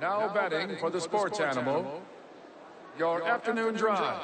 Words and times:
Now 0.00 0.32
betting 0.32 0.76
for 0.76 0.90
the 0.90 1.00
sports 1.00 1.40
animal, 1.40 2.02
your 2.98 3.26
afternoon 3.26 3.74
drive. 3.74 4.20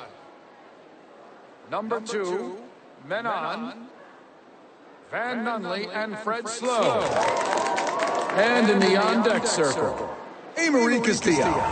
Number 1.70 2.00
two, 2.00 2.58
men 3.08 3.26
on, 3.26 3.88
Van 5.10 5.44
Nunley 5.44 5.88
and 5.94 6.18
Fred 6.18 6.46
Slow. 6.46 7.00
And 8.34 8.70
in 8.70 8.80
the 8.80 8.96
on 8.96 9.22
deck 9.22 9.46
circle, 9.46 10.14
Amory 10.58 11.00
Castillo. 11.00 11.62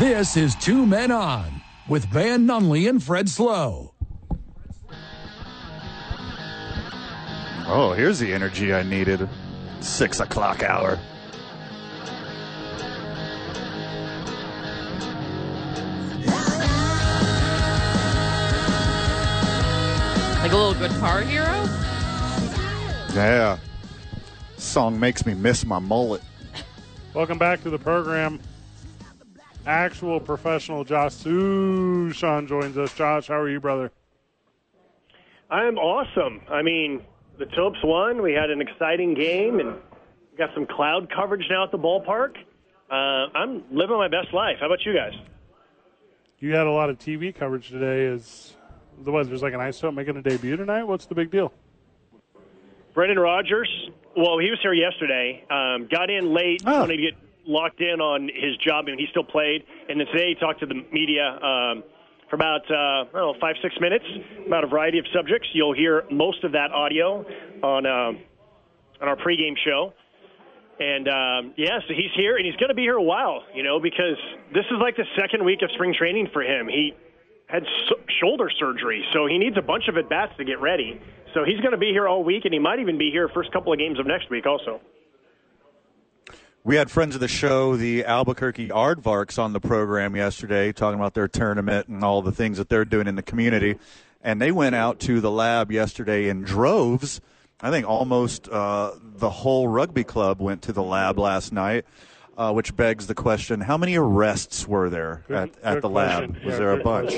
This 0.00 0.36
is 0.36 0.54
Two 0.56 0.84
Men 0.84 1.10
On 1.10 1.62
with 1.88 2.04
Van 2.06 2.46
Nunley 2.46 2.88
and 2.88 3.02
Fred 3.02 3.28
Slow. 3.28 3.94
Oh, 7.68 7.94
here's 7.96 8.18
the 8.18 8.32
energy 8.32 8.74
I 8.74 8.82
needed. 8.82 9.28
Six 9.80 10.20
o'clock 10.20 10.62
hour. 10.62 10.98
Like 20.46 20.54
a 20.54 20.58
little 20.58 20.88
guitar 20.88 21.22
hero? 21.22 21.64
Yeah. 23.16 23.58
Song 24.58 25.00
makes 25.00 25.26
me 25.26 25.34
miss 25.34 25.66
my 25.66 25.80
mullet. 25.80 26.22
Welcome 27.14 27.36
back 27.36 27.64
to 27.64 27.70
the 27.70 27.80
program. 27.80 28.38
Actual 29.66 30.20
professional 30.20 30.84
Josh 30.84 31.14
Suchon 31.14 32.46
joins 32.46 32.78
us. 32.78 32.94
Josh, 32.94 33.26
how 33.26 33.40
are 33.40 33.50
you, 33.50 33.58
brother? 33.58 33.90
I'm 35.50 35.78
awesome. 35.78 36.42
I 36.48 36.62
mean, 36.62 37.02
the 37.40 37.46
Topes 37.46 37.80
won. 37.82 38.22
We 38.22 38.32
had 38.32 38.48
an 38.48 38.60
exciting 38.60 39.14
game, 39.14 39.58
and 39.58 39.74
got 40.38 40.50
some 40.54 40.64
cloud 40.64 41.08
coverage 41.12 41.46
now 41.50 41.64
at 41.64 41.72
the 41.72 41.78
ballpark. 41.78 42.36
Uh, 42.88 42.94
I'm 43.36 43.64
living 43.72 43.96
my 43.96 44.06
best 44.06 44.32
life. 44.32 44.58
How 44.60 44.66
about 44.66 44.86
you 44.86 44.94
guys? 44.94 45.14
You 46.38 46.54
had 46.54 46.68
a 46.68 46.72
lot 46.72 46.88
of 46.88 47.00
TV 47.00 47.34
coverage 47.34 47.68
today. 47.68 48.04
Is 48.04 48.54
the 49.04 49.12
was 49.12 49.28
there's 49.28 49.42
like 49.42 49.54
an 49.54 49.60
isotope 49.60 49.94
making 49.94 50.16
a 50.16 50.22
debut 50.22 50.56
tonight? 50.56 50.84
What's 50.84 51.06
the 51.06 51.14
big 51.14 51.30
deal? 51.30 51.52
Brendan 52.94 53.18
Rodgers. 53.18 53.68
Well, 54.16 54.38
he 54.38 54.50
was 54.50 54.58
here 54.62 54.72
yesterday. 54.72 55.44
Um, 55.50 55.86
got 55.90 56.08
in 56.08 56.32
late. 56.32 56.62
Oh. 56.64 56.80
Wanted 56.80 56.96
to 56.96 57.02
get 57.02 57.14
locked 57.46 57.80
in 57.80 58.00
on 58.00 58.22
his 58.22 58.56
job, 58.56 58.88
and 58.88 58.98
he 58.98 59.06
still 59.10 59.24
played. 59.24 59.64
And 59.88 60.00
then 60.00 60.06
today 60.06 60.28
he 60.28 60.34
talked 60.34 60.60
to 60.60 60.66
the 60.66 60.82
media 60.90 61.28
um, 61.28 61.84
for 62.30 62.36
about 62.36 62.62
uh, 62.70 62.74
I 62.74 63.08
don't 63.12 63.14
know 63.14 63.40
five 63.40 63.56
six 63.62 63.74
minutes 63.80 64.04
about 64.46 64.64
a 64.64 64.66
variety 64.66 64.98
of 64.98 65.04
subjects. 65.14 65.48
You'll 65.52 65.74
hear 65.74 66.04
most 66.10 66.42
of 66.44 66.52
that 66.52 66.72
audio 66.72 67.24
on 67.62 67.86
um, 67.86 68.18
on 69.00 69.08
our 69.08 69.16
pregame 69.16 69.56
show. 69.64 69.92
And 70.78 71.08
um, 71.08 71.54
yeah, 71.56 71.80
so 71.88 71.94
he's 71.94 72.12
here, 72.14 72.36
and 72.36 72.44
he's 72.44 72.56
going 72.56 72.68
to 72.68 72.74
be 72.74 72.82
here 72.82 72.96
a 72.96 73.02
while, 73.02 73.44
you 73.54 73.62
know, 73.62 73.80
because 73.80 74.18
this 74.52 74.64
is 74.66 74.76
like 74.78 74.96
the 74.96 75.06
second 75.18 75.42
week 75.44 75.62
of 75.62 75.70
spring 75.72 75.94
training 75.96 76.28
for 76.32 76.42
him. 76.42 76.68
He 76.68 76.92
had 77.46 77.64
shoulder 78.20 78.50
surgery, 78.58 79.04
so 79.12 79.26
he 79.26 79.38
needs 79.38 79.56
a 79.56 79.62
bunch 79.62 79.88
of 79.88 79.96
at 79.96 80.08
bats 80.08 80.32
to 80.36 80.44
get 80.44 80.60
ready. 80.60 81.00
So 81.32 81.44
he's 81.44 81.60
going 81.60 81.72
to 81.72 81.78
be 81.78 81.90
here 81.90 82.08
all 82.08 82.24
week, 82.24 82.44
and 82.44 82.52
he 82.52 82.58
might 82.58 82.78
even 82.80 82.98
be 82.98 83.10
here 83.10 83.28
first 83.28 83.52
couple 83.52 83.72
of 83.72 83.78
games 83.78 83.98
of 84.00 84.06
next 84.06 84.30
week, 84.30 84.46
also. 84.46 84.80
We 86.64 86.74
had 86.74 86.90
friends 86.90 87.14
of 87.14 87.20
the 87.20 87.28
show, 87.28 87.76
the 87.76 88.04
Albuquerque 88.04 88.70
Aardvarks, 88.70 89.38
on 89.38 89.52
the 89.52 89.60
program 89.60 90.16
yesterday, 90.16 90.72
talking 90.72 90.98
about 90.98 91.14
their 91.14 91.28
tournament 91.28 91.86
and 91.86 92.02
all 92.02 92.22
the 92.22 92.32
things 92.32 92.58
that 92.58 92.68
they're 92.68 92.84
doing 92.84 93.06
in 93.06 93.14
the 93.14 93.22
community. 93.22 93.76
And 94.20 94.42
they 94.42 94.50
went 94.50 94.74
out 94.74 94.98
to 95.00 95.20
the 95.20 95.30
lab 95.30 95.70
yesterday 95.70 96.28
in 96.28 96.42
droves. 96.42 97.20
I 97.60 97.70
think 97.70 97.86
almost 97.86 98.48
uh, 98.48 98.94
the 99.00 99.30
whole 99.30 99.68
rugby 99.68 100.02
club 100.02 100.40
went 100.40 100.62
to 100.62 100.72
the 100.72 100.82
lab 100.82 101.20
last 101.20 101.52
night, 101.52 101.84
uh, 102.36 102.52
which 102.52 102.76
begs 102.76 103.06
the 103.06 103.14
question: 103.14 103.60
How 103.60 103.76
many 103.76 103.96
arrests 103.96 104.66
were 104.68 104.88
there 104.90 105.24
Good- 105.28 105.36
at, 105.36 105.50
at 105.62 105.74
good 105.74 105.82
the 105.82 105.90
lab? 105.90 106.28
Was 106.36 106.44
Yeah, 106.44 106.56
there 106.58 106.72
a 106.72 106.76
good 106.76 106.84
bunch? 106.84 107.14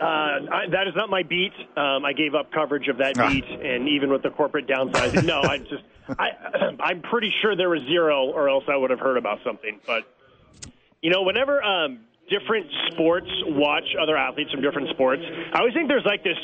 Uh, 0.00 0.04
I, 0.04 0.66
that 0.70 0.88
is 0.88 0.94
not 0.96 1.10
my 1.10 1.22
beat. 1.22 1.52
Um, 1.76 2.06
I 2.06 2.14
gave 2.14 2.34
up 2.34 2.50
coverage 2.52 2.88
of 2.88 2.96
that 2.98 3.18
Ah. 3.18 3.28
beat, 3.28 3.44
and 3.44 3.86
even 3.86 4.10
with 4.10 4.22
the 4.22 4.30
corporate 4.30 4.66
downsizing, 4.66 5.24
no, 5.26 5.42
I 5.42 5.58
just, 5.58 5.82
I, 6.18 6.30
I'm 6.80 7.02
pretty 7.02 7.30
sure 7.42 7.54
there 7.54 7.68
was 7.68 7.82
zero, 7.82 8.24
or 8.30 8.48
else 8.48 8.64
I 8.66 8.76
would 8.76 8.88
have 8.90 9.00
heard 9.00 9.18
about 9.18 9.40
something. 9.44 9.78
But 9.86 10.04
you 11.02 11.10
know, 11.10 11.20
whenever 11.22 11.62
um, 11.62 12.00
different 12.30 12.66
sports 12.92 13.28
watch 13.48 13.84
other 14.00 14.16
athletes 14.16 14.50
from 14.52 14.62
different 14.62 14.88
sports, 14.90 15.22
I 15.52 15.58
always 15.58 15.74
think 15.74 15.88
there's 15.88 16.06
like 16.06 16.24
this 16.24 16.38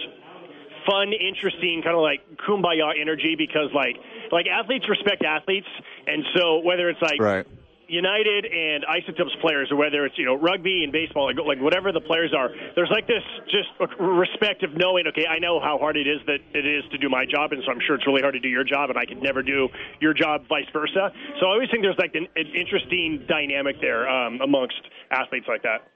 fun, 0.86 1.12
interesting 1.12 1.82
kind 1.82 1.96
of 1.96 2.02
like 2.02 2.20
kumbaya 2.46 2.94
energy 3.00 3.34
because 3.36 3.70
like 3.74 3.96
like 4.32 4.46
athletes 4.46 4.88
respect 4.88 5.24
athletes, 5.24 5.68
and 6.06 6.24
so 6.34 6.58
whether 6.58 6.88
it's 6.88 7.02
like 7.02 7.20
Right. 7.20 7.46
United 7.88 8.46
and 8.46 8.84
Isotopes 8.84 9.34
players, 9.40 9.70
or 9.70 9.76
whether 9.76 10.04
it's 10.06 10.18
you 10.18 10.24
know 10.24 10.34
rugby 10.34 10.82
and 10.82 10.92
baseball, 10.92 11.26
like, 11.26 11.36
like 11.46 11.60
whatever 11.60 11.92
the 11.92 12.00
players 12.00 12.34
are, 12.36 12.50
there's 12.74 12.90
like 12.90 13.06
this 13.06 13.22
just 13.46 13.68
respect 14.00 14.62
of 14.62 14.76
knowing. 14.76 15.06
Okay, 15.06 15.26
I 15.26 15.38
know 15.38 15.60
how 15.60 15.78
hard 15.78 15.96
it 15.96 16.06
is 16.06 16.20
that 16.26 16.40
it 16.52 16.66
is 16.66 16.82
to 16.90 16.98
do 16.98 17.08
my 17.08 17.24
job, 17.24 17.52
and 17.52 17.62
so 17.64 17.70
I'm 17.70 17.80
sure 17.86 17.96
it's 17.96 18.06
really 18.06 18.22
hard 18.22 18.34
to 18.34 18.40
do 18.40 18.48
your 18.48 18.64
job, 18.64 18.90
and 18.90 18.98
I 18.98 19.06
could 19.06 19.22
never 19.22 19.42
do 19.42 19.68
your 20.00 20.14
job, 20.14 20.48
vice 20.48 20.66
versa. 20.72 21.12
So 21.40 21.46
I 21.46 21.50
always 21.50 21.70
think 21.70 21.82
there's 21.82 21.98
like 21.98 22.14
an, 22.14 22.26
an 22.34 22.46
interesting 22.54 23.24
dynamic 23.28 23.80
there 23.80 24.08
um, 24.08 24.40
amongst 24.42 24.82
athletes 25.10 25.46
like 25.48 25.62
that. 25.62 25.86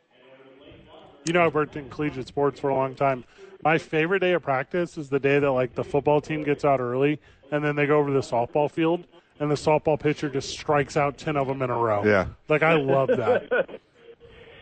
You 1.24 1.32
know, 1.32 1.44
I've 1.44 1.54
worked 1.54 1.76
in 1.76 1.88
collegiate 1.90 2.28
sports 2.28 2.58
for 2.60 2.70
a 2.70 2.74
long 2.74 2.94
time. 2.94 3.24
My 3.62 3.76
favorite 3.76 4.20
day 4.20 4.32
of 4.32 4.42
practice 4.42 4.96
is 4.96 5.10
the 5.10 5.20
day 5.20 5.38
that 5.38 5.50
like 5.52 5.74
the 5.74 5.84
football 5.84 6.20
team 6.20 6.42
gets 6.42 6.64
out 6.64 6.80
early 6.80 7.20
and 7.52 7.62
then 7.62 7.76
they 7.76 7.86
go 7.86 7.98
over 7.98 8.08
to 8.08 8.14
the 8.14 8.20
softball 8.20 8.70
field 8.70 9.04
and 9.38 9.50
the 9.50 9.54
softball 9.54 9.98
pitcher 10.00 10.28
just 10.30 10.48
strikes 10.50 10.96
out 10.96 11.18
ten 11.18 11.36
of 11.36 11.46
them 11.46 11.60
in 11.62 11.70
a 11.70 11.76
row. 11.76 12.04
Yeah. 12.04 12.28
like 12.48 12.62
I 12.62 12.74
love 12.74 13.08
that. 13.08 13.68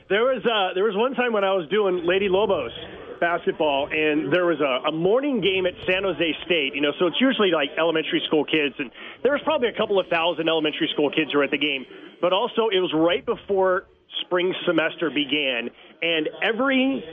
There 0.09 0.25
was 0.25 0.41
uh, 0.41 0.73
there 0.73 0.85
was 0.85 0.97
one 0.97 1.13
time 1.13 1.35
when 1.35 1.45
I 1.45 1.53
was 1.53 1.69
doing 1.69 2.07
Lady 2.07 2.31
Lobos 2.31 2.73
basketball, 3.21 3.89
and 3.93 4.33
there 4.33 4.47
was 4.47 4.57
a, 4.59 4.89
a 4.89 4.93
morning 4.93 5.43
game 5.43 5.67
at 5.67 5.75
San 5.85 6.03
Jose 6.03 6.33
State. 6.47 6.75
You 6.75 6.81
know, 6.81 6.93
so 6.99 7.07
it's 7.09 7.21
usually 7.21 7.51
like 7.51 7.69
elementary 7.77 8.23
school 8.27 8.45
kids, 8.45 8.75
and 8.79 8.91
there 9.23 9.33
was 9.33 9.43
probably 9.45 9.69
a 9.69 9.77
couple 9.77 10.01
of 10.01 10.07
thousand 10.09 10.49
elementary 10.49 10.89
school 10.95 11.11
kids 11.11 11.33
who 11.33 11.39
were 11.39 11.45
at 11.45 11.51
the 11.51 11.61
game. 11.61 11.85
But 12.23 12.33
also, 12.33 12.73
it 12.73 12.81
was 12.81 12.91
right 12.97 13.21
before 13.21 13.85
spring 14.25 14.55
semester 14.65 15.11
began, 15.11 15.69
and 16.03 16.29
every 16.43 17.05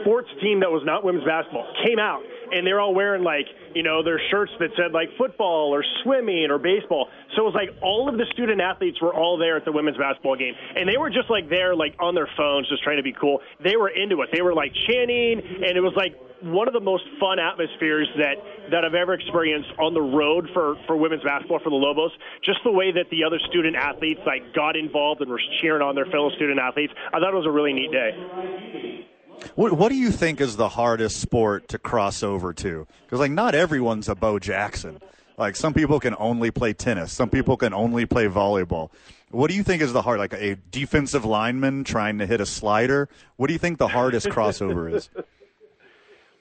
sports 0.00 0.28
team 0.42 0.60
that 0.60 0.70
was 0.70 0.82
not 0.84 1.04
women's 1.04 1.24
basketball 1.24 1.66
came 1.84 1.98
out, 1.98 2.22
and 2.54 2.66
they're 2.66 2.80
all 2.80 2.94
wearing 2.94 3.22
like 3.22 3.46
you 3.74 3.82
know 3.82 4.02
their 4.02 4.20
shirts 4.30 4.52
that 4.60 4.70
said 4.76 4.92
like 4.92 5.08
football 5.18 5.74
or 5.74 5.84
swimming 6.02 6.48
or 6.50 6.58
baseball. 6.58 7.08
So 7.34 7.42
it 7.42 7.44
was 7.50 7.54
like 7.54 7.70
all 7.82 8.08
of 8.08 8.16
the 8.16 8.26
student 8.32 8.60
athletes 8.60 9.00
were 9.02 9.12
all 9.12 9.36
there 9.36 9.56
at 9.56 9.64
the 9.64 9.72
women's 9.72 9.98
basketball 9.98 10.36
game, 10.36 10.54
and 10.76 10.88
they 10.88 10.96
were 10.96 11.10
just 11.10 11.28
like 11.28 11.48
there 11.50 11.74
like 11.74 11.94
on 12.00 12.14
their 12.14 12.28
phones, 12.36 12.68
just 12.68 12.82
trying 12.82 12.98
to 12.98 13.02
be 13.02 13.12
cool. 13.12 13.40
They 13.62 13.76
were 13.76 13.88
into 13.88 14.22
it. 14.22 14.30
They 14.32 14.42
were 14.42 14.54
like 14.54 14.72
chanting, 14.86 15.42
and 15.42 15.76
it 15.76 15.82
was 15.82 15.94
like 15.96 16.14
one 16.42 16.68
of 16.68 16.74
the 16.74 16.80
most 16.80 17.04
fun 17.18 17.38
atmospheres 17.38 18.08
that 18.18 18.36
that 18.70 18.84
I've 18.84 18.94
ever 18.94 19.14
experienced 19.14 19.70
on 19.78 19.94
the 19.94 20.02
road 20.02 20.48
for 20.52 20.76
for 20.86 20.96
women's 20.96 21.24
basketball 21.24 21.58
for 21.58 21.70
the 21.70 21.80
Lobos. 21.80 22.12
Just 22.44 22.60
the 22.64 22.72
way 22.72 22.92
that 22.92 23.10
the 23.10 23.24
other 23.24 23.38
student 23.50 23.76
athletes 23.76 24.20
like 24.26 24.54
got 24.54 24.76
involved 24.76 25.20
and 25.20 25.30
were 25.30 25.40
cheering 25.60 25.82
on 25.82 25.94
their 25.94 26.06
fellow 26.06 26.30
student 26.36 26.58
athletes. 26.60 26.92
I 27.12 27.18
thought 27.18 27.32
it 27.32 27.36
was 27.36 27.46
a 27.46 27.52
really 27.52 27.72
neat 27.72 27.90
day. 27.90 29.10
What, 29.54 29.72
what 29.74 29.88
do 29.90 29.94
you 29.94 30.10
think 30.10 30.40
is 30.40 30.56
the 30.56 30.68
hardest 30.68 31.20
sport 31.20 31.68
to 31.68 31.78
cross 31.78 32.22
over 32.22 32.52
to? 32.54 32.86
Because 33.04 33.20
like 33.20 33.30
not 33.30 33.54
everyone's 33.54 34.08
a 34.08 34.14
Bo 34.14 34.38
Jackson. 34.38 35.00
Like 35.36 35.56
some 35.56 35.74
people 35.74 35.98
can 36.00 36.14
only 36.18 36.50
play 36.50 36.72
tennis, 36.72 37.12
some 37.12 37.28
people 37.28 37.56
can 37.56 37.74
only 37.74 38.06
play 38.06 38.26
volleyball. 38.26 38.90
What 39.30 39.50
do 39.50 39.56
you 39.56 39.64
think 39.64 39.82
is 39.82 39.92
the 39.92 40.02
hard? 40.02 40.20
Like 40.20 40.32
a 40.32 40.56
defensive 40.70 41.24
lineman 41.24 41.82
trying 41.82 42.18
to 42.18 42.26
hit 42.26 42.40
a 42.40 42.46
slider. 42.46 43.08
What 43.36 43.48
do 43.48 43.52
you 43.52 43.58
think 43.58 43.78
the 43.78 43.88
hardest 43.88 44.28
crossover 44.28 44.94
is? 44.94 45.10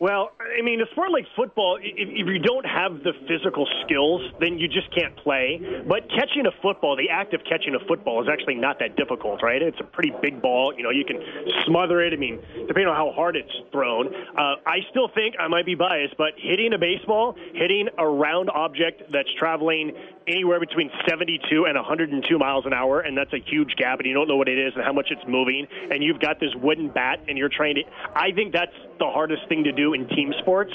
Well, 0.04 0.32
I 0.42 0.62
mean, 0.62 0.82
a 0.82 0.86
sport 0.92 1.12
like 1.12 1.24
football, 1.34 1.80
if, 1.82 1.96
if 1.96 2.28
you 2.28 2.40
don't 2.40 2.66
have 2.66 3.04
the 3.08 3.14
physical 3.26 3.66
skills, 3.86 4.20
then 4.42 4.60
you 4.60 4.68
just 4.68 4.94
can't 4.94 5.16
play. 5.16 5.62
But 5.88 6.10
catching 6.10 6.46
a 6.46 6.52
football, 6.62 6.98
the 6.98 7.08
act 7.10 7.34
of 7.34 7.40
catching 7.48 7.74
a 7.74 7.80
football 7.88 8.22
is 8.22 8.28
actually 8.28 8.56
not 8.56 8.80
that 8.80 8.98
difficult, 8.98 9.42
right? 9.42 9.62
It's 9.62 9.80
a 9.80 9.86
pretty 9.86 10.12
big 10.22 10.42
ball. 10.42 10.74
You 10.76 10.84
know, 10.84 10.90
you 10.90 11.06
can 11.06 11.24
smother 11.66 12.02
it. 12.02 12.12
I 12.12 12.18
mean, 12.18 12.44
depending 12.68 12.88
on 12.88 12.98
how 12.98 13.14
hard 13.16 13.38
it's 13.38 13.56
thrown. 13.72 14.08
Uh, 14.14 14.60
I 14.68 14.84
still 14.92 15.08
think 15.08 15.36
I 15.40 15.48
might 15.48 15.66
be 15.66 15.76
biased, 15.76 16.18
but 16.18 16.34
hitting 16.36 16.74
a 16.74 16.78
baseball, 16.78 17.38
hitting 17.54 17.88
a 17.98 18.06
round 18.06 18.50
object 18.50 19.04
that's 19.10 19.32
traveling 19.40 19.94
anywhere 20.28 20.60
between 20.60 20.90
72 21.08 21.66
and 21.66 21.76
102 21.76 22.38
miles 22.38 22.66
an 22.66 22.74
hour, 22.74 23.00
and 23.00 23.18
that's 23.18 23.34
a 23.34 23.40
huge 23.40 23.76
gap, 23.78 24.00
and 24.00 24.08
you 24.08 24.14
don't 24.14 24.28
know 24.28 24.38
what 24.38 24.48
it 24.48 24.58
is 24.58 24.74
and 24.76 24.84
how 24.84 24.94
much 24.94 25.08
it's 25.12 25.24
moving, 25.28 25.68
and 25.92 26.04
you've 26.04 26.20
got 26.20 26.40
this 26.40 26.52
wooden 26.56 26.90
bat, 26.90 27.20
and 27.28 27.38
you're 27.38 27.50
trying 27.50 27.76
to. 27.76 27.84
I 28.16 28.32
think 28.32 28.54
that's 28.54 28.76
the 29.04 29.12
hardest 29.12 29.44
thing 29.50 29.64
to 29.66 29.72
do 29.72 29.94
in 29.94 30.08
team 30.10 30.34
sports. 30.42 30.72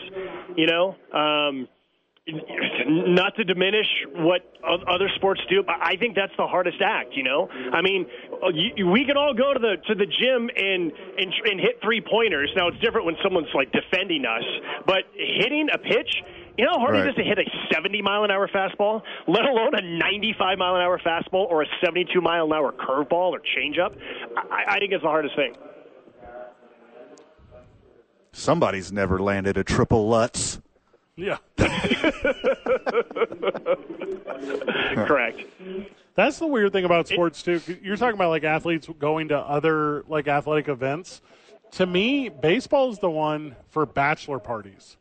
You 0.57 0.67
know. 0.67 0.85
Um, 1.13 1.69
not 2.87 3.35
to 3.37 3.45
diminish 3.45 3.87
what 4.17 4.43
other 4.63 5.09
sports 5.17 5.41
do, 5.49 5.63
but 5.63 5.77
I 5.81 5.97
think 5.97 6.15
that's 6.15 6.33
the 6.37 6.47
hardest 6.47 6.77
act. 6.85 7.15
You 7.17 7.23
know, 7.23 7.49
I 7.73 7.81
mean, 7.81 8.05
uh, 8.31 8.53
we 8.93 9.07
can 9.07 9.17
all 9.17 9.33
go 9.33 9.55
to 9.55 9.59
the 9.59 9.77
to 9.89 9.95
the 9.95 10.05
gym 10.05 10.51
and 10.55 10.93
and, 10.93 11.33
and 11.49 11.57
hit 11.59 11.81
three 11.83 12.03
pointers. 12.03 12.51
Now 12.55 12.69
it's 12.69 12.79
different 12.85 13.07
when 13.07 13.17
someone's 13.25 13.49
like 13.55 13.73
defending 13.73 14.27
us, 14.27 14.45
but 14.87 15.05
hitting 15.17 15.69
a 15.73 15.79
pitch 15.79 16.13
You 16.59 16.65
know 16.67 16.73
how 16.73 16.81
hard 16.81 16.95
Right. 16.97 17.07
it 17.07 17.11
is 17.11 17.15
to 17.17 17.23
hit 17.25 17.39
a 17.39 17.47
70 17.73 18.03
mile 18.03 18.25
an 18.25 18.31
hour 18.31 18.49
fastball, 18.49 19.01
let 19.27 19.45
alone 19.45 19.75
a 19.75 19.81
95 19.81 20.59
mile 20.59 20.75
an 20.75 20.83
hour 20.83 20.99
fastball 20.99 21.47
or 21.49 21.63
a 21.63 21.67
72 21.83 22.21
mile 22.21 22.45
an 22.47 22.53
hour 22.53 22.73
curveball 22.73 23.31
or 23.31 23.41
changeup. 23.57 23.97
I, 24.37 24.75
I 24.75 24.79
think 24.81 24.93
it's 24.93 25.03
the 25.03 25.09
hardest 25.09 25.37
thing. 25.37 25.55
Somebody's 28.39 28.93
never 28.93 29.19
landed 29.19 29.57
a 29.57 29.65
triple 29.65 30.09
Lutz. 30.09 30.61
Yeah. 31.17 31.39
Correct. 34.95 35.41
That's 36.15 36.39
the 36.39 36.47
weird 36.47 36.73
thing 36.73 36.85
about 36.85 37.09
sports 37.09 37.43
too. 37.43 37.61
You're 37.83 37.97
talking 37.97 38.15
about 38.15 38.29
like 38.29 38.45
athletes 38.45 38.89
going 39.01 39.29
to 39.31 39.39
other 39.39 40.05
like 40.07 40.29
athletic 40.29 40.69
events. 40.69 41.21
To 41.73 41.85
me, 41.85 42.29
baseball 42.29 42.93
is 42.93 43.01
the 43.01 43.11
one 43.11 43.57
for 43.71 43.85
bachelor 43.85 44.39
parties. 44.39 44.97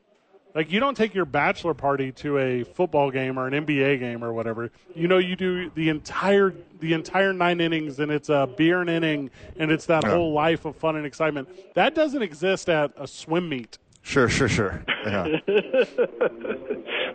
Like 0.56 0.72
you 0.72 0.80
don't 0.80 0.98
take 0.98 1.14
your 1.14 1.26
bachelor 1.26 1.74
party 1.76 2.12
to 2.14 2.40
a 2.40 2.64
football 2.64 3.12
game 3.12 3.38
or 3.38 3.46
an 3.48 3.54
NBA 3.66 4.00
game 4.00 4.24
or 4.24 4.34
whatever. 4.34 4.72
You 4.96 5.08
know, 5.08 5.20
you 5.20 5.36
do 5.36 5.70
the 5.76 5.90
entire 5.90 6.54
the 6.80 6.94
entire 6.94 7.32
nine 7.34 7.62
innings, 7.62 8.00
and 8.00 8.12
it's 8.12 8.30
a 8.30 8.50
beer 8.58 8.82
and 8.82 8.90
inning, 8.90 9.30
and 9.58 9.72
it's 9.72 9.86
that 9.88 10.04
Yeah. 10.04 10.12
whole 10.12 10.34
life 10.34 10.66
of 10.66 10.76
fun 10.76 10.96
and 10.96 11.06
excitement. 11.06 11.48
That 11.76 11.94
doesn't 11.96 12.22
exist 12.22 12.70
at 12.70 12.92
a 12.98 13.06
swim 13.08 13.50
meet. 13.50 13.78
Sure, 14.02 14.30
sure, 14.30 14.48
sure. 14.50 14.84
Yeah. 15.06 15.38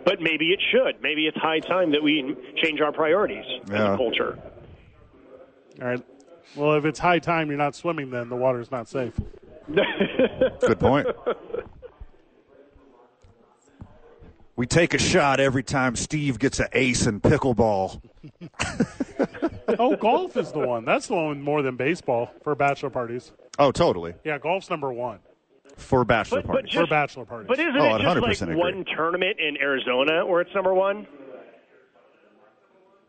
But 0.05 0.19
maybe 0.19 0.47
it 0.51 0.59
should. 0.69 1.01
Maybe 1.01 1.27
it's 1.27 1.37
high 1.37 1.61
time 1.61 1.91
that 1.93 2.03
we 2.03 2.35
change 2.61 2.81
our 2.81 2.91
priorities 2.91 3.45
as 3.63 3.69
Yeah. 3.69 3.93
a 3.93 3.97
culture. 3.97 4.37
All 5.81 5.87
right. 5.87 6.03
Well, 6.57 6.73
if 6.73 6.83
it's 6.83 6.99
high 6.99 7.19
time, 7.19 7.47
you're 7.47 7.57
not 7.57 7.73
swimming. 7.73 8.09
Then 8.09 8.27
the 8.27 8.35
water's 8.35 8.69
not 8.69 8.89
safe. 8.89 9.13
Good 9.73 10.77
point. 10.79 11.07
We 14.55 14.67
take 14.67 14.93
a 14.93 14.99
shot 14.99 15.39
every 15.39 15.63
time 15.63 15.95
Steve 15.95 16.37
gets 16.37 16.59
an 16.59 16.67
ace 16.73 17.07
in 17.07 17.19
pickleball. 17.21 18.01
Oh, 19.79 19.95
golf 19.95 20.37
is 20.37 20.51
the 20.51 20.59
one. 20.59 20.85
That's 20.85 21.07
the 21.07 21.15
one 21.15 21.41
more 21.41 21.61
than 21.63 21.77
baseball 21.77 22.29
for 22.43 22.53
bachelor 22.53 22.91
parties. 22.91 23.31
Oh, 23.57 23.71
totally. 23.71 24.13
Yeah, 24.23 24.37
golf's 24.37 24.69
number 24.69 24.91
one 24.93 25.19
For 25.77 26.05
bachelor 26.05 26.41
But- 26.41 26.47
but 26.47 26.53
parties. 26.53 26.71
just- 26.73 26.83
for 26.83 26.89
bachelor 26.89 27.25
parties. 27.25 27.47
But 27.47 27.59
isn't 27.59 27.75
Oh, 27.77 27.95
it 27.95 28.01
just 28.01 28.17
100% 28.17 28.21
like 28.21 28.41
agree. 28.41 28.55
one 28.55 28.85
tournament 28.85 29.39
in 29.39 29.57
Arizona 29.57 30.25
where 30.27 30.41
it's 30.41 30.53
number 30.53 30.73
one? 30.75 31.07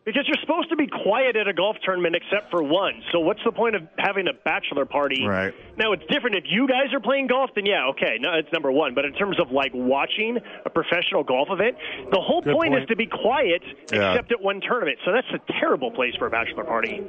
Because 0.04 0.24
you're 0.28 0.36
supposed 0.42 0.68
to 0.68 0.76
be 0.76 0.86
quiet 0.86 1.34
at 1.34 1.48
a 1.48 1.54
golf 1.54 1.76
tournament 1.82 2.14
except 2.14 2.50
for 2.50 2.62
one. 2.62 3.02
So 3.10 3.20
what's 3.20 3.40
the 3.42 3.52
point 3.52 3.74
of 3.74 3.82
having 3.98 4.28
a 4.28 4.34
bachelor 4.44 4.84
party? 4.84 5.24
Right. 5.26 5.54
Now 5.78 5.92
it's 5.92 6.02
different 6.10 6.36
if 6.36 6.44
you 6.46 6.68
guys 6.68 6.92
are 6.92 7.00
playing 7.00 7.28
golf. 7.28 7.50
Then 7.54 7.64
yeah, 7.64 7.86
okay, 7.88 8.18
no, 8.20 8.34
it's 8.34 8.52
number 8.52 8.70
one. 8.70 8.94
But 8.94 9.06
in 9.06 9.14
terms 9.14 9.40
of 9.40 9.50
like 9.50 9.72
watching 9.72 10.38
a 10.66 10.68
professional 10.70 11.24
golf 11.24 11.48
event, 11.50 11.76
the 12.10 12.20
whole 12.20 12.42
point, 12.42 12.74
is 12.74 12.86
to 12.88 12.96
be 12.96 13.06
quiet 13.06 13.62
Yeah. 13.92 14.12
except 14.12 14.30
at 14.32 14.42
one 14.42 14.60
tournament. 14.60 14.98
So 15.06 15.12
that's 15.12 15.26
a 15.32 15.40
terrible 15.58 15.90
place 15.90 16.14
for 16.18 16.26
a 16.26 16.30
bachelor 16.30 16.64
party. 16.64 17.00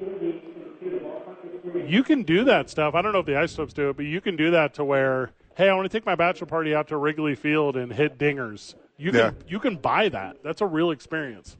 you 1.85 2.01
can 2.03 2.23
do 2.23 2.45
that 2.45 2.69
stuff. 2.69 2.95
I 2.95 3.01
don't 3.01 3.11
know 3.11 3.19
if 3.19 3.25
the 3.25 3.37
isotopes 3.37 3.73
do 3.73 3.89
it, 3.89 3.97
but 3.97 4.05
you 4.05 4.21
can 4.21 4.35
do 4.37 4.51
that 4.51 4.73
to 4.75 4.85
where, 4.85 5.31
hey, 5.57 5.67
I 5.69 5.73
want 5.75 5.89
to 5.89 5.95
take 5.97 6.05
my 6.05 6.15
bachelor 6.15 6.47
party 6.47 6.73
out 6.73 6.87
to 6.89 6.97
Wrigley 6.97 7.35
Field 7.35 7.75
and 7.75 7.91
hit 7.91 8.17
dingers. 8.17 8.75
You 8.97 9.11
can 9.11 9.19
Yeah. 9.19 9.31
you 9.47 9.59
can 9.59 9.75
buy 9.75 10.07
that. 10.09 10.37
That's 10.43 10.61
a 10.61 10.65
real 10.65 10.91
experience. 10.91 11.57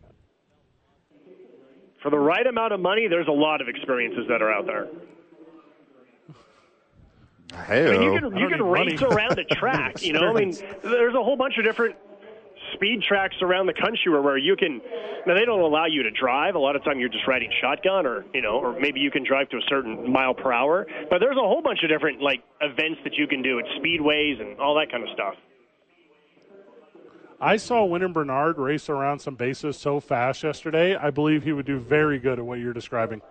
For 2.05 2.11
the 2.11 2.19
right 2.19 2.45
amount 2.45 2.71
of 2.71 2.79
money, 2.79 3.07
there's 3.07 3.27
a 3.27 3.31
lot 3.31 3.61
of 3.61 3.67
experiences 3.67 4.27
that 4.29 4.39
are 4.39 4.53
out 4.53 4.67
there. 4.67 4.85
Hey, 7.65 7.87
I 7.87 7.97
mean, 7.97 8.01
you 8.03 8.19
can 8.19 8.37
you 8.37 8.47
can 8.47 8.61
race 8.61 9.01
money. 9.01 9.15
around 9.15 9.39
a 9.39 9.43
track. 9.45 10.03
You 10.03 10.13
know, 10.19 10.29
I 10.29 10.33
mean, 10.33 10.55
there's 10.83 11.15
a 11.15 11.23
whole 11.23 11.35
bunch 11.35 11.57
of 11.57 11.65
different 11.65 11.95
speed 12.75 13.01
tracks 13.01 13.37
around 13.41 13.65
the 13.65 13.73
country 13.73 14.11
where, 14.11 14.21
where 14.21 14.37
you 14.37 14.55
can. 14.55 14.81
Now 15.25 15.33
they 15.33 15.45
don't 15.45 15.61
allow 15.61 15.87
you 15.87 16.03
to 16.03 16.11
drive. 16.11 16.53
A 16.53 16.59
lot 16.59 16.75
of 16.75 16.83
time 16.83 16.99
you're 16.99 17.09
just 17.09 17.25
riding 17.25 17.49
shotgun, 17.59 18.05
or 18.05 18.23
you 18.35 18.41
know, 18.43 18.59
or 18.59 18.79
maybe 18.79 18.99
you 18.99 19.09
can 19.09 19.25
drive 19.25 19.49
to 19.49 19.57
a 19.57 19.65
certain 19.67 20.11
mile 20.11 20.35
per 20.35 20.53
hour. 20.53 20.85
But 21.09 21.21
there's 21.21 21.37
a 21.37 21.47
whole 21.47 21.63
bunch 21.63 21.79
of 21.81 21.89
different 21.89 22.21
like 22.21 22.43
events 22.61 22.99
that 23.03 23.15
you 23.15 23.25
can 23.25 23.41
do 23.41 23.57
at 23.57 23.65
speedways 23.81 24.39
and 24.39 24.59
all 24.59 24.75
that 24.75 24.91
kind 24.91 25.01
of 25.01 25.09
stuff. 25.11 25.33
I 27.39 27.57
saw 27.57 27.83
Wynton 27.83 28.13
Bernard 28.13 28.57
race 28.57 28.89
around 28.89 29.19
some 29.19 29.35
bases 29.35 29.77
so 29.77 29.99
fast 29.99 30.43
yesterday. 30.43 30.95
I 30.95 31.09
believe 31.09 31.43
he 31.43 31.51
would 31.51 31.65
do 31.65 31.79
very 31.79 32.19
good 32.19 32.39
at 32.39 32.45
what 32.45 32.59
you're 32.59 32.73
describing. 32.73 33.21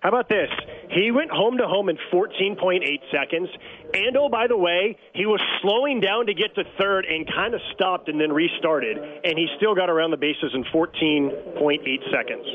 How 0.00 0.10
about 0.10 0.28
this? 0.28 0.50
He 0.90 1.10
went 1.10 1.30
home 1.30 1.56
to 1.56 1.66
home 1.66 1.88
in 1.88 1.98
14.8 2.12 2.82
seconds. 3.10 3.48
And 3.94 4.16
oh, 4.16 4.28
by 4.28 4.46
the 4.46 4.56
way, 4.56 4.96
he 5.14 5.26
was 5.26 5.40
slowing 5.62 6.00
down 6.00 6.26
to 6.26 6.34
get 6.34 6.54
to 6.54 6.64
third 6.78 7.06
and 7.06 7.26
kind 7.26 7.54
of 7.54 7.60
stopped 7.74 8.08
and 8.08 8.20
then 8.20 8.32
restarted. 8.32 8.98
And 8.98 9.38
he 9.38 9.48
still 9.56 9.74
got 9.74 9.90
around 9.90 10.10
the 10.10 10.16
bases 10.16 10.52
in 10.54 10.64
14.8 10.64 12.10
seconds. 12.12 12.46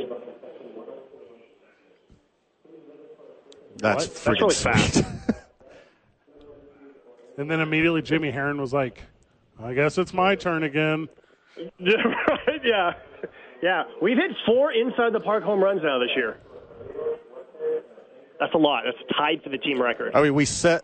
That's 3.78 4.08
That's 4.08 4.26
freaking 4.26 4.42
really 4.42 4.56
fast. 4.56 5.04
And 7.38 7.50
then 7.50 7.60
immediately 7.60 8.04
Jimmy 8.04 8.30
Herron 8.30 8.62
was 8.62 8.72
like, 8.72 9.02
I 9.64 9.74
guess 9.74 9.98
it's 9.98 10.14
my 10.14 10.36
turn 10.36 10.64
again. 10.64 11.08
yeah. 11.80 12.94
Yeah. 13.62 13.84
We've 14.02 14.18
hit 14.18 14.32
four 14.46 14.72
inside 14.72 15.14
the 15.14 15.20
park 15.20 15.44
home 15.44 15.64
runs 15.64 15.82
now 15.84 16.00
this 16.00 16.10
year. 16.16 16.38
That's 18.40 18.54
a 18.56 18.58
lot. 18.58 18.84
That's 18.86 18.98
tied 19.18 19.44
for 19.44 19.50
the 19.50 19.58
team 19.58 19.82
record. 19.82 20.14
I 20.16 20.24
mean, 20.24 20.34
we 20.34 20.46
set 20.46 20.84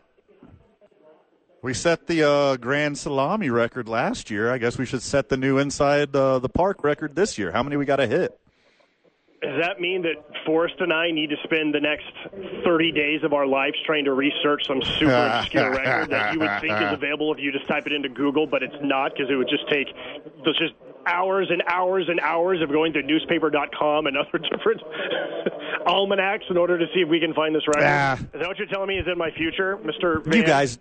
we 1.63 1.74
set 1.74 2.06
the 2.06 2.24
uh, 2.24 2.57
grand 2.57 2.97
salami 2.97 3.50
record 3.50 3.89
last 3.89 4.29
year. 4.29 4.51
I 4.51 4.59
guess 4.59 4.77
we 4.77 4.85
should 4.85 5.01
set 5.01 5.30
the 5.30 5.38
new 5.38 5.57
inside 5.57 6.15
uh, 6.15 6.39
the 6.39 6.50
park 6.50 6.83
record 6.83 7.15
this 7.15 7.38
year. 7.38 7.51
How 7.51 7.63
many 7.63 7.75
we 7.75 7.85
got 7.85 7.95
to 7.95 8.07
hit? 8.07 8.39
Does 9.41 9.61
that 9.61 9.79
mean 9.79 10.01
that 10.01 10.15
Forrest 10.47 10.75
and 10.79 10.91
I 10.91 11.11
need 11.11 11.29
to 11.29 11.35
spend 11.43 11.73
the 11.73 11.79
next 11.79 12.07
30 12.65 12.91
days 12.91 13.23
of 13.23 13.33
our 13.33 13.45
lives 13.45 13.75
trying 13.85 14.05
to 14.05 14.13
research 14.13 14.65
some 14.65 14.81
super 14.81 15.13
obscure 15.13 15.69
record 15.69 16.09
that 16.09 16.33
you 16.33 16.39
would 16.39 16.59
think 16.59 16.73
is 16.81 16.91
available 16.91 17.31
if 17.33 17.39
you 17.39 17.51
just 17.51 17.67
type 17.67 17.85
it 17.85 17.93
into 17.93 18.09
Google, 18.09 18.47
but 18.47 18.63
it's 18.63 18.75
not 18.81 19.13
because 19.13 19.29
it 19.29 19.35
would 19.35 19.49
just 19.49 19.69
take 19.69 19.87
there's 20.43 20.57
just 20.57 20.73
hours 21.05 21.49
and 21.51 21.61
hours 21.67 22.05
and 22.09 22.19
hours 22.19 22.61
of 22.63 22.69
going 22.69 22.93
to 22.93 23.03
newspaper.com 23.03 24.07
and 24.07 24.17
other 24.17 24.39
different 24.51 24.81
almanacs 25.85 26.45
in 26.49 26.57
order 26.57 26.79
to 26.79 26.85
see 26.93 27.01
if 27.01 27.09
we 27.09 27.19
can 27.19 27.33
find 27.35 27.53
this 27.53 27.67
record? 27.67 27.83
Ah. 27.85 28.15
Is 28.15 28.41
that 28.41 28.47
what 28.47 28.57
you're 28.57 28.67
telling 28.67 28.87
me 28.89 28.97
is 28.97 29.05
in 29.07 29.19
my 29.19 29.29
future, 29.31 29.77
Mr. 29.77 30.33
You 30.33 30.43
guys, 30.43 30.79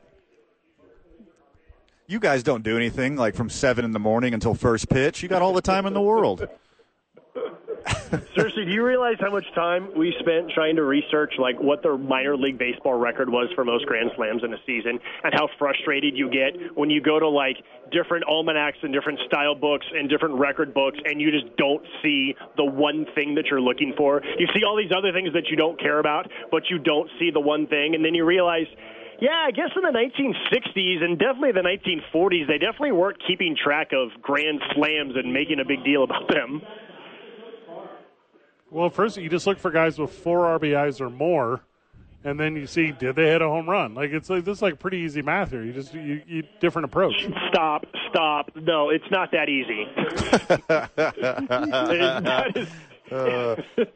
you 2.07 2.19
guys 2.21 2.43
don't 2.43 2.63
do 2.63 2.77
anything 2.77 3.17
like 3.17 3.35
from 3.35 3.51
seven 3.51 3.85
in 3.85 3.93
the 3.93 3.99
morning 3.99 4.33
until 4.33 4.55
first 4.55 4.89
pitch. 4.89 5.23
You 5.23 5.29
got 5.29 5.43
all 5.43 5.53
the 5.53 5.63
time 5.63 5.85
in 5.85 5.93
the 5.93 6.01
world. 6.01 6.49
Seriously, 8.35 8.65
do 8.65 8.71
you 8.71 8.85
realize 8.85 9.17
how 9.21 9.31
much 9.31 9.45
time 9.55 9.91
we 9.97 10.15
spent 10.21 10.51
trying 10.55 10.77
to 10.77 10.85
research 10.85 11.35
like 11.39 11.59
what 11.61 11.83
the 11.83 11.97
minor 11.97 12.37
league 12.37 12.59
baseball 12.59 12.95
record 12.95 13.29
was 13.29 13.49
for 13.55 13.65
most 13.65 13.87
grand 13.87 14.11
slams 14.17 14.45
in 14.45 14.53
a 14.53 14.59
season 14.67 14.99
and 15.25 15.35
how 15.35 15.49
frustrated 15.59 16.17
you 16.17 16.31
get 16.31 16.77
when 16.77 16.91
you 16.91 17.01
go 17.01 17.19
to 17.19 17.29
like 17.29 17.57
different 17.91 18.25
almanacs 18.27 18.79
and 18.83 18.93
different 18.93 19.19
style 19.27 19.55
books 19.55 19.87
and 19.93 20.09
different 20.09 20.35
record 20.39 20.73
books 20.75 20.99
and 21.05 21.21
you 21.21 21.31
just 21.31 21.57
don't 21.57 21.85
see 22.03 22.35
the 22.57 22.65
one 22.65 23.07
thing 23.15 23.35
that 23.35 23.47
you're 23.47 23.61
looking 23.61 23.93
for. 23.97 24.23
You 24.39 24.47
see 24.55 24.63
all 24.65 24.77
these 24.77 24.93
other 24.97 25.13
things 25.13 25.33
that 25.35 25.49
you 25.49 25.57
don't 25.57 25.79
care 25.81 25.99
about, 25.99 26.31
but 26.51 26.65
you 26.71 26.79
don't 26.79 27.11
see 27.19 27.31
the 27.33 27.41
one 27.41 27.67
thing 27.67 27.95
and 27.95 28.05
then 28.05 28.15
you 28.15 28.25
realize 28.25 28.67
yeah, 29.21 29.47
I 29.47 29.51
guess 29.51 29.71
in 29.75 29.83
the 29.83 29.97
1960s 29.97 31.03
and 31.03 31.19
definitely 31.19 31.53
the 31.53 31.65
1940s, 31.65 32.47
they 32.47 32.59
definitely 32.59 32.93
weren't 32.93 33.17
keeping 33.27 33.57
track 33.57 33.93
of 33.93 34.11
grand 34.21 34.61
slams 34.75 35.17
and 35.17 35.33
making 35.33 35.59
a 35.59 35.65
big 35.65 35.83
deal 35.85 36.05
about 36.05 36.29
them. 36.29 36.61
Well, 38.77 38.91
first 38.91 39.17
you 39.17 39.31
just 39.31 39.47
look 39.47 39.59
for 39.59 39.71
guys 39.71 39.99
with 39.99 40.11
four 40.11 40.41
RBIs 40.59 41.01
or 41.01 41.09
more, 41.09 41.63
and 42.25 42.39
then 42.39 42.57
you 42.57 42.67
see 42.67 42.93
did 42.93 43.17
they 43.17 43.25
hit 43.29 43.41
a 43.41 43.49
home 43.49 43.67
run? 43.71 43.95
Like 43.95 44.11
it's 44.11 44.29
like 44.29 44.45
this 44.45 44.59
is 44.59 44.63
like 44.63 44.79
pretty 44.79 44.99
easy 44.99 45.23
math 45.23 45.51
here. 45.53 45.65
You 45.65 45.73
just 45.73 45.95
you, 45.95 46.21
you 46.27 46.43
different 46.61 46.85
approach. 46.85 47.27
Stop, 47.49 47.87
stop. 48.11 48.51
No, 48.55 48.91
it's 48.91 49.11
not 49.11 49.31
that 49.33 49.49
easy. 49.49 49.87
That 50.69 52.53
is- 52.55 52.69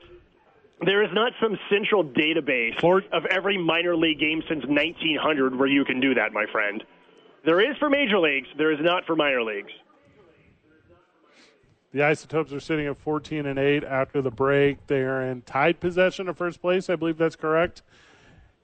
there 0.87 1.03
is 1.03 1.11
not 1.13 1.33
some 1.43 1.59
central 1.71 2.03
database 2.03 2.81
For- 2.81 3.03
of 3.13 3.27
every 3.27 3.59
minor 3.59 3.95
league 3.95 4.19
game 4.19 4.43
since 4.49 4.65
1900 4.65 5.59
where 5.59 5.69
you 5.69 5.85
can 5.85 6.01
do 6.01 6.15
that, 6.15 6.33
my 6.33 6.47
friend. 6.51 6.83
There 7.45 7.61
is 7.61 7.77
for 7.77 7.91
major 7.91 8.19
leagues, 8.19 8.49
there 8.57 8.73
is 8.73 8.79
not 8.81 9.05
for 9.05 9.15
minor 9.15 9.43
leagues. 9.43 9.73
The 11.93 12.05
Isotopes 12.05 12.53
are 12.53 12.61
sitting 12.61 12.87
at 12.87 12.99
14 12.99 13.47
and 13.47 13.59
8 13.59 13.83
after 13.83 14.23
the 14.23 14.31
break. 14.31 14.87
They 14.87 15.01
are 15.01 15.23
in 15.23 15.43
tied 15.43 15.81
possession 15.81 16.29
of 16.29 16.37
first 16.37 16.61
place. 16.61 16.89
I 16.89 16.97
believe 16.97 17.19
that's 17.19 17.37
correct. 17.37 17.83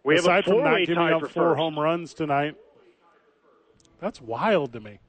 We 0.04 0.14
have 0.14 0.25
Aside 0.25 0.45
from 0.45 0.62
not 0.62 0.78
giving 0.87 0.99
up 0.99 1.21
four 1.23 1.28
first. 1.28 1.59
home 1.59 1.78
runs 1.78 2.14
tonight, 2.14 2.54
that's 4.00 4.21
wild 4.21 4.73
to 4.75 4.80
me. 4.80 5.00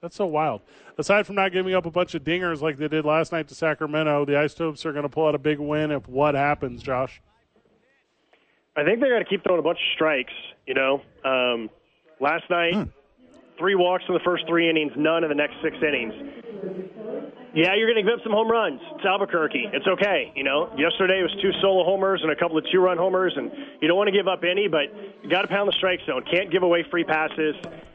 That's 0.00 0.14
so 0.14 0.26
wild. 0.26 0.60
Aside 0.98 1.26
from 1.26 1.34
not 1.34 1.50
giving 1.50 1.74
up 1.74 1.86
a 1.86 1.90
bunch 1.90 2.14
of 2.14 2.22
dingers 2.22 2.60
like 2.60 2.76
they 2.76 2.86
did 2.86 3.04
last 3.04 3.32
night 3.32 3.48
to 3.48 3.54
Sacramento, 3.54 4.24
the 4.26 4.38
Isotopes 4.38 4.86
are 4.86 4.92
going 4.92 5.02
to 5.02 5.08
pull 5.08 5.26
out 5.26 5.34
a 5.34 5.38
big 5.38 5.58
win 5.58 5.90
if 5.90 6.06
what 6.06 6.34
happens, 6.36 6.82
Josh. 6.82 7.20
I 8.76 8.84
think 8.84 9.00
they 9.00 9.08
got 9.08 9.20
to 9.20 9.24
keep 9.24 9.42
throwing 9.42 9.60
a 9.60 9.62
bunch 9.62 9.78
of 9.78 9.94
strikes. 9.94 10.32
You 10.66 10.74
know, 10.74 11.02
um, 11.24 11.70
last 12.20 12.44
night 12.50 12.88
three 13.58 13.74
walks 13.74 14.04
in 14.06 14.14
the 14.14 14.20
first 14.20 14.44
three 14.46 14.68
innings, 14.70 14.92
none 14.96 15.24
in 15.24 15.30
the 15.30 15.34
next 15.34 15.54
six 15.62 15.76
innings. 15.82 16.83
Yeah, 17.54 17.74
you're 17.76 17.86
going 17.86 18.04
to 18.04 18.10
give 18.10 18.18
up 18.18 18.24
some 18.24 18.32
home 18.32 18.50
runs. 18.50 18.80
It's 18.96 19.04
Albuquerque. 19.04 19.70
It's 19.72 19.86
okay. 19.86 20.32
You 20.34 20.42
know, 20.42 20.72
yesterday 20.76 21.22
was 21.22 21.32
two 21.40 21.52
solo 21.60 21.84
homers 21.84 22.20
and 22.22 22.32
a 22.32 22.36
couple 22.36 22.58
of 22.58 22.64
two-run 22.70 22.98
homers, 22.98 23.34
and 23.36 23.52
you 23.80 23.86
don't 23.86 23.96
want 23.96 24.08
to 24.08 24.12
give 24.12 24.26
up 24.26 24.42
any, 24.42 24.66
but 24.66 24.92
you 25.22 25.30
got 25.30 25.42
to 25.42 25.48
pound 25.48 25.68
the 25.68 25.72
strike 25.72 26.00
zone. 26.04 26.24
Can't 26.28 26.50
give 26.50 26.64
away 26.64 26.82
free 26.82 27.04
passes, 27.04 27.54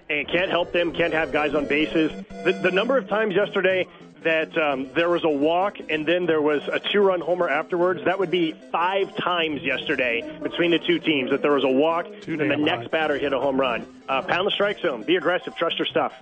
and 0.10 0.28
can't 0.30 0.50
help 0.50 0.72
them. 0.72 0.94
Can't 0.94 1.14
have 1.14 1.34
guys 1.34 1.56
on 1.56 1.66
bases. 1.66 2.10
The, 2.46 2.54
the 2.54 2.72
number 2.72 2.98
of 2.98 3.10
times 3.10 3.36
yesterday 3.36 3.86
that 4.24 4.58
um, 4.58 4.90
there 4.96 5.10
was 5.10 5.24
a 5.24 5.30
walk 5.30 5.78
and 5.90 6.06
then 6.06 6.26
there 6.26 6.42
was 6.42 6.62
a 6.72 6.80
two-run 6.80 7.22
homer 7.22 7.48
afterwards, 7.48 8.04
that 8.06 8.20
would 8.20 8.32
be 8.32 8.54
five 8.72 9.16
times 9.16 9.62
yesterday 9.62 10.22
between 10.42 10.72
the 10.72 10.80
two 10.80 11.00
teams 11.00 11.32
that 11.32 11.42
there 11.42 11.54
was 11.54 11.64
a 11.64 11.70
walk 11.70 12.06
Too 12.22 12.34
and 12.34 12.52
the 12.52 12.58
next 12.58 12.84
high. 12.84 12.88
batter 12.88 13.18
hit 13.18 13.32
a 13.32 13.40
home 13.40 13.60
run. 13.60 13.86
Uh, 14.10 14.22
pound 14.22 14.48
the 14.48 14.52
strike 14.52 14.80
zone. 14.80 15.04
Be 15.04 15.16
aggressive. 15.16 15.56
Trust 15.56 15.78
your 15.78 15.86
stuff. 15.86 16.14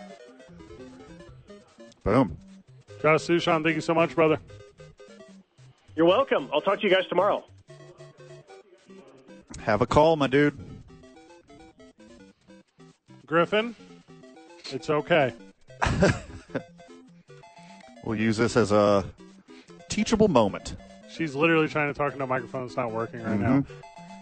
Boom. 2.03 2.37
Josh 3.01 3.21
Suchon, 3.21 3.63
thank 3.63 3.75
you 3.75 3.81
so 3.81 3.93
much, 3.93 4.15
brother. 4.15 4.39
You're 5.95 6.05
welcome. 6.05 6.49
I'll 6.53 6.61
talk 6.61 6.79
to 6.81 6.87
you 6.87 6.93
guys 6.93 7.05
tomorrow. 7.07 7.43
Have 9.59 9.81
a 9.81 9.85
call, 9.87 10.15
my 10.15 10.27
dude. 10.27 10.57
Griffin, 13.25 13.75
it's 14.71 14.89
okay. 14.89 15.33
We'll 18.03 18.17
use 18.17 18.37
this 18.37 18.55
as 18.55 18.71
a 18.71 19.03
teachable 19.89 20.29
moment. 20.29 20.77
She's 21.09 21.35
literally 21.35 21.67
trying 21.67 21.91
to 21.93 21.97
talk 21.97 22.13
into 22.13 22.23
a 22.23 22.27
microphone 22.27 22.65
that's 22.65 22.77
not 22.77 22.93
working 22.93 23.21
right 23.21 23.37
Mm-hmm. 23.37 23.43
now. 23.59 23.65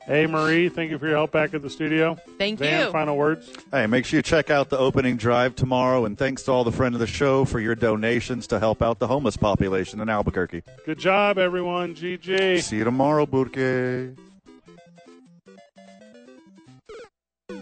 Hey, 0.06 0.28
Marie, 0.28 0.70
thank 0.70 0.92
you 0.92 1.00
for 1.00 1.08
your 1.08 1.16
help 1.16 1.32
back 1.32 1.56
at 1.56 1.64
the 1.64 1.70
studio. 1.70 2.16
Thank 2.38 2.60
Van, 2.60 2.86
you. 2.86 2.92
final 2.92 3.18
words. 3.18 3.52
Hey, 3.72 3.88
make 3.88 4.06
sure 4.06 4.20
you 4.20 4.22
check 4.22 4.52
out 4.52 4.70
the 4.70 4.78
opening 4.78 5.18
drive 5.18 5.56
tomorrow. 5.56 6.06
And 6.06 6.16
thanks 6.16 6.44
to 6.44 6.52
all 6.52 6.64
the 6.64 6.72
friends 6.72 6.94
of 6.94 7.00
the 7.00 7.08
show 7.08 7.44
for 7.44 7.60
your 7.60 7.74
donations 7.74 8.46
to 8.48 8.60
help 8.60 8.84
out 8.84 9.00
the 9.00 9.08
homeless 9.08 9.36
population 9.36 10.00
in 10.00 10.10
Albuquerque. 10.10 10.62
Good 10.86 11.00
job, 11.00 11.40
everyone. 11.40 11.96
GG. 11.96 12.62
See 12.62 12.78
you 12.78 12.84
tomorrow, 12.84 13.26
Burke. 13.26 14.16